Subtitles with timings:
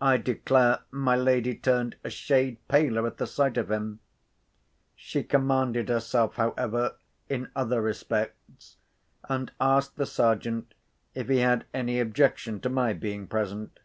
[0.00, 4.00] I declare my lady turned a shade paler at the sight of him!
[4.96, 6.96] She commanded herself, however,
[7.28, 8.78] in other respects,
[9.28, 10.74] and asked the Sergeant
[11.14, 13.78] if he had any objection to my being present.